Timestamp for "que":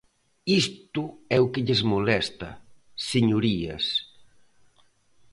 1.53-1.63